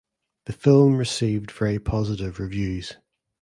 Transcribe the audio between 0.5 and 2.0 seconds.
film received very